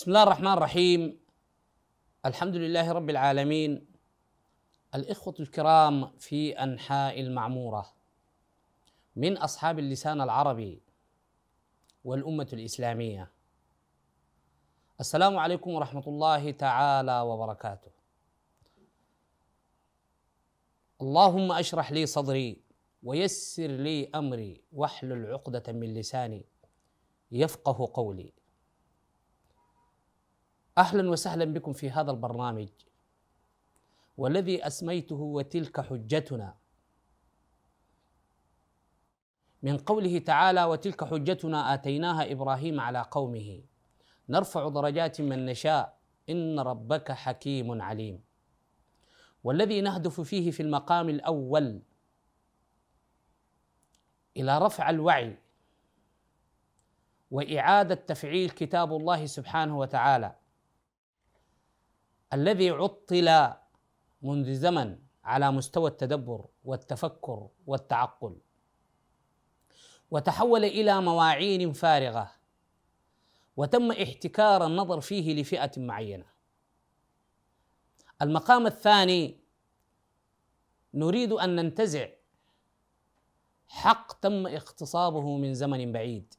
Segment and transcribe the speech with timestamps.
[0.00, 1.20] بسم الله الرحمن الرحيم.
[2.26, 3.86] الحمد لله رب العالمين.
[4.94, 7.92] الإخوة الكرام في أنحاء المعمورة.
[9.16, 10.80] من أصحاب اللسان العربي
[12.04, 13.30] والأمة الإسلامية.
[15.00, 17.90] السلام عليكم ورحمة الله تعالى وبركاته.
[21.00, 22.56] اللهم أشرح لي صدري
[23.02, 26.44] ويسر لي أمري واحلل عقدة من لساني
[27.32, 28.39] يفقه قولي.
[30.80, 32.68] أهلا وسهلا بكم في هذا البرنامج.
[34.16, 36.54] والذي أسميته وتلك حجتنا.
[39.62, 43.62] من قوله تعالى وتلك حجتنا آتيناها إبراهيم على قومه
[44.28, 45.98] نرفع درجات من نشاء.
[46.28, 48.24] إن ربك حكيم عليم.
[49.44, 51.82] والذي نهدف فيه في المقام الأول.
[54.36, 55.38] إلى رفع الوعي.
[57.30, 60.39] وإعادة تفعيل كتاب الله سبحانه وتعالى.
[62.32, 63.52] الذي عطل
[64.22, 68.36] منذ زمن على مستوى التدبر والتفكر والتعقل
[70.10, 72.32] وتحول إلى مواعين فارغة
[73.56, 76.26] وتم احتكار النظر فيه لفئة معينة.
[78.22, 79.40] المقام الثاني
[80.94, 82.08] نريد أن ننتزع
[83.68, 86.34] حق تم اغتصابه من زمن بعيد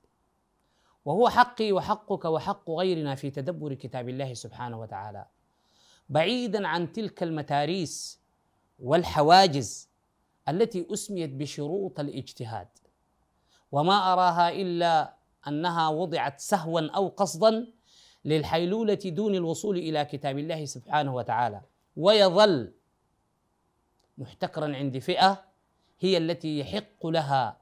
[1.06, 5.26] وهو حقي وحقك وحق غيرنا في تدبر كتاب الله سبحانه وتعالى.
[6.10, 8.20] بعيدا عن تلك المتاريس
[8.80, 9.90] والحواجز
[10.50, 12.68] التي أسميت بشروط الاجتهاد.
[13.72, 15.14] وما أراها إلا
[15.48, 17.68] أنها وضعت سهوا أو قصدا
[18.26, 21.62] للحيلولة دون الوصول إلى كتاب الله سبحانه وتعالى.
[21.98, 22.74] ويظل
[24.18, 25.44] محتكرا عند فئة
[26.00, 27.58] هي التي يحق لها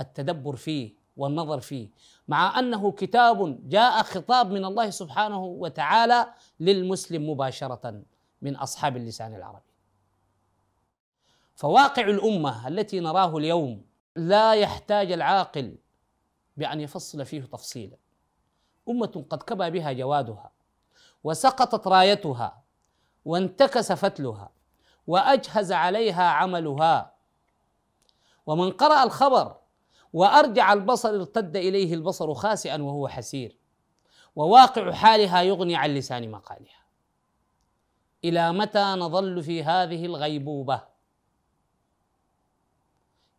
[0.00, 1.03] التدبر فيه.
[1.16, 1.88] والنظر فيه
[2.28, 6.26] مع أنه كتاب جاء خطاب من الله سبحانه وتعالى
[6.60, 8.02] للمسلم مباشرة
[8.42, 9.74] من أصحاب اللسان العربي.
[11.54, 13.84] فواقع الأمة التي نراه اليوم
[14.16, 15.76] لا يحتاج العاقل
[16.56, 17.96] بأن يفصل فيه تفصيلا.
[18.88, 20.50] أمة قد كبى بها جوادها
[21.24, 22.62] وسقطت رايتها
[23.24, 24.50] وانتكس فتلها
[25.06, 27.14] وأجهز عليها عملها.
[28.46, 29.56] ومن قرأ الخبر
[30.14, 33.58] وأرجع البصر ارتد إليه البصر خاسئا وهو حسير.
[34.36, 36.84] وواقع حالها يغني عن لسان مقالها.
[38.24, 40.82] إلى متى نظل في هذه الغيبوبة؟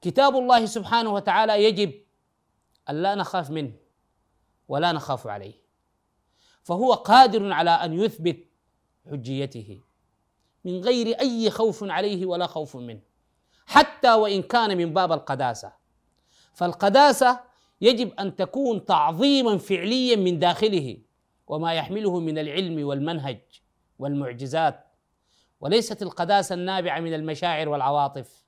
[0.01, 1.93] كتاب الله سبحانه وتعالى يجب
[2.89, 3.73] أن لا نخاف منه
[4.67, 5.61] ولا نخاف عليه.
[6.63, 8.45] فهو قادر على أن يثبت
[9.11, 9.81] حجيته.
[10.65, 13.01] من غير أي خوف عليه ولا خوف منه.
[13.65, 15.84] حتى وإن كان من باب القداسة.
[16.55, 17.39] فالقداسة
[17.81, 20.97] يجب أن تكون تعظيما فعليا من داخله
[21.47, 23.41] وما يحمله من العلم والمنهج
[23.99, 24.85] والمعجزات.
[25.59, 28.45] وليست القداسة النابعة من المشاعر والعواطف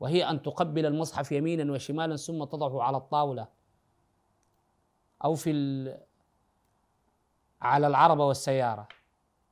[0.00, 3.48] وهي أن تقبل المصحف يمينا وشمالا ثم تضعه على الطاولة
[5.24, 5.98] أو في
[7.60, 8.88] على العربه والسيارة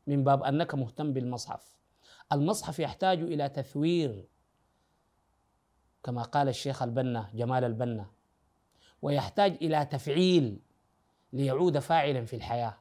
[0.07, 1.77] من باب أنك مهتم بالمصحف.
[2.33, 4.25] المصحف يحتاج إلى تثوير
[6.03, 8.07] كما قال الشيخ البنا جمال البنا.
[9.03, 10.59] ويحتاج إلى تفعيل
[11.33, 12.77] ليعود فاعلا في الحياة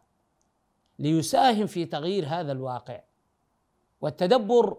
[1.00, 3.02] ليساهم في تغيير هذا الواقع.
[4.02, 4.78] والتدبر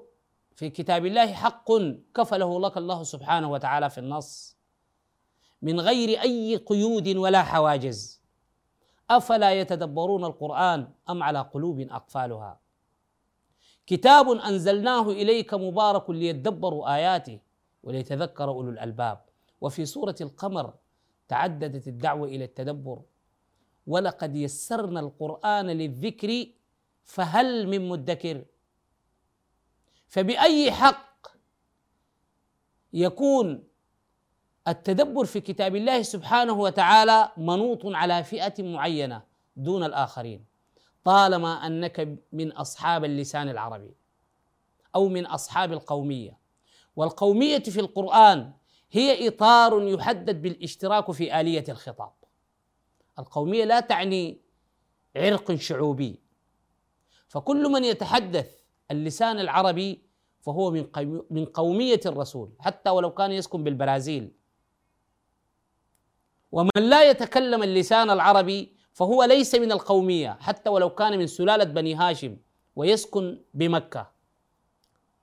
[0.54, 1.68] في كتاب الله حق
[2.14, 4.56] كفله لك الله سبحانه وتعالى في النص.
[5.62, 8.20] من غير أي قيود ولا حواجز.
[9.10, 12.60] أفلا يتدبرون القرآن أم على قلوب أقفالها؟
[13.86, 17.40] كتاب أنزلناه إليك مبارك ليدبروا آياته.
[17.82, 19.24] وليتذكر أولو الألباب.
[19.60, 20.74] وفي سورة القمر
[21.28, 23.02] تعددت الدعوة إلى التدبر.
[23.86, 26.46] ولقد يسرنا القرآن للذكر
[27.04, 28.44] فهل من مدكر؟
[30.06, 31.26] فبأي حق
[32.92, 33.64] يكون
[34.68, 39.22] التدبر في كتاب الله سبحانه وتعالى منوط على فئة معينة
[39.56, 40.44] دون الآخرين؟
[41.04, 43.94] طالما أنك من أصحاب اللسان العربي
[44.94, 46.39] أو من أصحاب القومية.
[47.00, 48.52] والقومية في القرآن
[48.90, 52.12] هي إطار يحدد بالاشتراك في آلية الخطاب.
[53.18, 54.40] القومية لا تعني
[55.16, 56.20] عرق شعوبي.
[57.28, 58.50] فكل من يتحدث
[58.90, 60.02] اللسان العربي
[60.40, 60.86] فهو من
[61.30, 64.32] من قومية الرسول حتى ولو كان يسكن بالبرازيل.
[66.52, 71.94] ومن لا يتكلم اللسان العربي فهو ليس من القومية حتى ولو كان من سلالة بني
[71.94, 72.36] هاشم
[72.76, 74.19] ويسكن بمكة.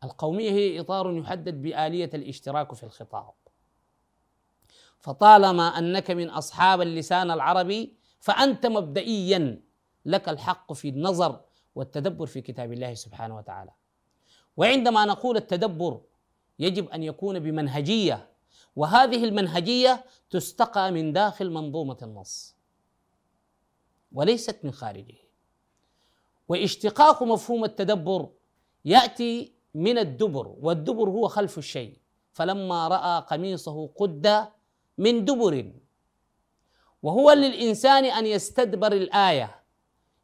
[0.03, 3.33] القومية هي إطار يحدد بآلية الاشتراك في الخطاب.
[4.99, 9.61] فطالما أنك من أصحاب اللسان العربي فأنت مبدئيا
[10.05, 11.41] لك الحق في النظر
[11.75, 13.71] والتدبر في كتاب الله سبحانه وتعالى.
[14.57, 16.01] وعندما نقول التدبر
[16.59, 18.29] يجب أن يكون بمنهجية
[18.75, 22.55] وهذه المنهجية تستقى من داخل منظومة النص
[24.11, 25.15] وليست من خارجه.
[26.47, 28.29] واشتقاق مفهوم التدبر
[28.85, 31.97] يأتي من الدبر والدبر هو خلف الشيء.
[32.33, 34.47] فلما رأى قميصه قد
[34.97, 35.71] من دبر.
[37.03, 39.55] وهو للإنسان أن يستدبر الآية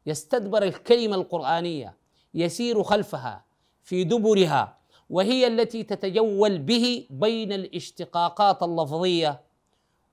[0.06, 1.96] يستدبر الكلمة القرآنية
[2.34, 3.44] يسير خلفها
[3.82, 4.78] في دبرها
[5.10, 9.40] وهي التي تتجول به بين الاشتقاقات اللفظية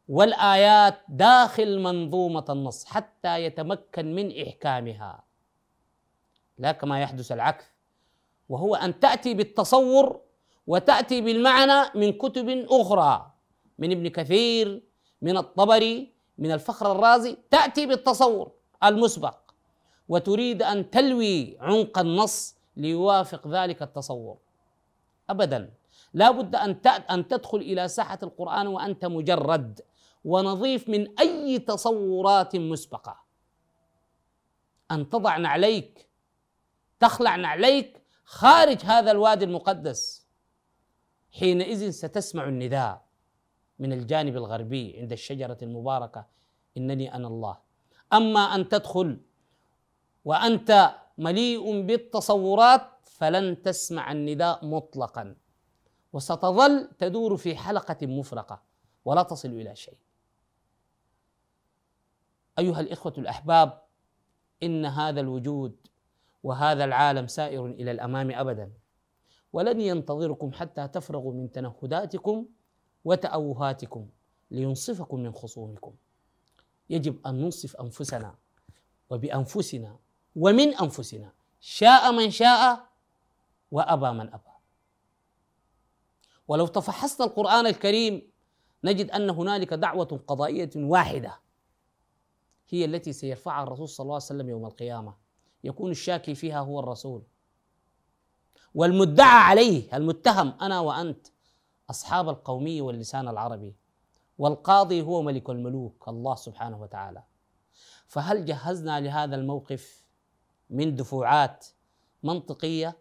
[0.08, 5.24] والآيات داخل منظومة النص حتى يتمكن من إحكامها.
[6.58, 7.66] لا كما يحدث العكس.
[8.52, 10.20] وهو أن تأتي بالتصور
[10.68, 13.32] وتأتي بالمعنى من كتب أخرى
[13.80, 14.84] من ابن كثير
[15.22, 18.52] من الطبري من الفخر الرازي تأتي بالتصور
[18.84, 19.38] المسبق.
[20.10, 24.38] وتريد أن تلوي عمق النص ليوافق ذلك التصور.
[25.30, 25.74] ابدا.
[26.14, 29.82] لا بد أن أن تدخل إلى ساحة القرآن وأنت مجرد
[30.26, 33.16] ونظيف من أي تصورات مسبقة.
[34.92, 36.08] أن تضع نعليك
[37.00, 38.01] تخلع نعليك
[38.32, 40.28] خارج هذا الوادي المقدس
[41.32, 43.06] حينئذ ستسمع النداء
[43.80, 46.28] من الجانب الغربي عند الشجرة المباركة
[46.78, 47.58] إنني أنا الله.
[48.14, 49.22] أما أن تدخل
[50.26, 55.36] وأنت مليء بالتصورات فلن تسمع النداء مطلقا.
[56.14, 58.62] وستظل تدور في حلقة مفرقة
[59.06, 59.98] ولا تصل إلى شيء.
[62.60, 63.82] أيها الإخوة الأحباب
[64.64, 65.88] إن هذا الوجود
[66.44, 68.72] وهذا العالم سائر إلى الأمام ابدا.
[69.54, 72.46] ولن ينتظركم حتى تفرغوا من تنهداتكم
[73.06, 74.08] وتأوهاتكم
[74.52, 75.94] لينصفكم من خصومكم.
[76.90, 78.36] يجب أن ننصف أنفسنا
[79.10, 79.98] وبأنفسنا
[80.36, 81.32] ومن أنفسنا.
[81.60, 82.88] شاء من شاء
[83.72, 84.52] وأبى من أبى.
[86.48, 88.32] ولو تفحصنا القرآن الكريم
[88.84, 91.40] نجد أن هنالك دعوة قضائية واحدة
[92.70, 95.21] هي التي سيرفعها الرسول صلى الله عليه وسلم يوم القيامة.
[95.64, 97.24] يكون الشاكي فيها هو الرسول.
[98.76, 101.28] والمدعى عليه المتهم أنا وأنت
[101.90, 103.76] أصحاب القوميه واللسان العربي
[104.38, 107.24] والقاضي هو ملك الملوك الله سبحانه وتعالى.
[108.08, 110.06] فهل جهزنا لهذا الموقف
[110.70, 111.68] من دفوعات
[112.24, 112.98] منطقية؟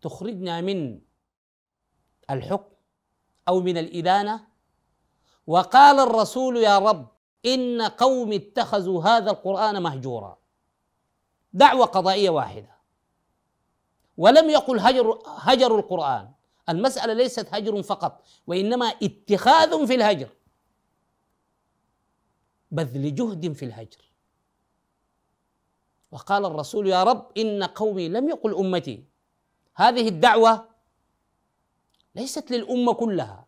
[0.00, 1.00] تخرجنا من
[2.30, 2.74] الحكم
[3.48, 4.46] أو من الإدانة؟
[5.46, 7.08] وقال الرسول يا رب
[7.46, 10.38] إن قوم اتخذوا هذا القرآن مهجورا.
[11.54, 12.74] دعوة قضائية واحدة.
[14.16, 16.32] ولم يقل هجر هجر القرآن.
[16.68, 20.28] المسألة ليست هجر فقط وإنما اتخاذ في الهجر.
[22.70, 23.98] بذل جهد في الهجر.
[26.12, 29.04] وقال الرسول يا رب إن قومي لم يقل أمتي.
[29.74, 30.68] هذه الدعوة
[32.14, 33.46] ليست للأمة كلها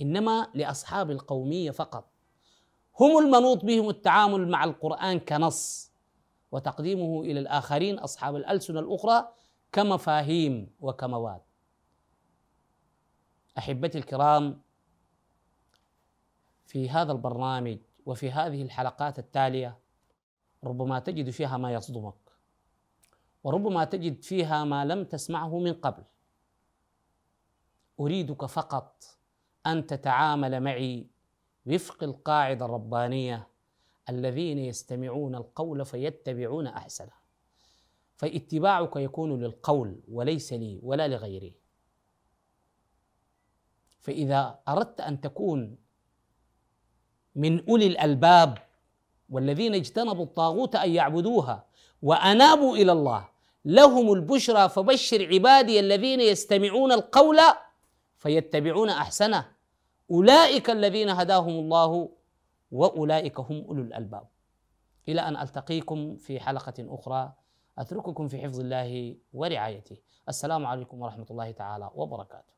[0.00, 2.10] إنما لأصحاب القومية فقط.
[3.00, 5.87] هم المنوط بهم التعامل مع القرآن كنص.
[6.52, 9.28] وتقديمه إلى الآخرين أصحاب الالسنه الأخرى
[9.72, 11.40] كمفاهيم وكمواد.
[13.58, 14.60] أحبتي الكرام
[16.66, 19.78] في هذا البرنامج وفي هذه الحلقات التالية
[20.64, 22.14] ربما تجد فيها ما يصدمك
[23.44, 26.02] وربما تجد فيها ما لم تسمعه من قبل.
[28.00, 29.04] أريدك فقط
[29.66, 31.06] أن تتعامل معي
[31.66, 33.48] وفق القاعدة الربانية
[34.08, 37.12] الذين يستمعون القول فيتبعون أحسنه.
[38.16, 41.54] فاتباعك يكون للقول وليس لي ولا لغيري.
[44.00, 45.76] فإذا أردت أن تكون
[47.34, 48.58] من أولي الألباب
[49.30, 51.64] والذين اجتنبوا الطاغوت أن يعبدوها
[52.02, 53.28] وأنابوا إلى الله
[53.64, 57.38] لهم البشرى فبشر عبادي الذين يستمعون القول
[58.16, 59.52] فيتبعون أحسنه.
[60.10, 62.17] أولئك الذين هداهم الله
[62.70, 64.28] وأولئك هم أولو الألباب.
[65.08, 67.32] إلى أن ألتقيكم في حلقة أخرى
[67.78, 69.96] أترككم في حفظ الله ورعايته.
[70.28, 72.52] السلام عليكم ورحمة الله تعالى وبركاته.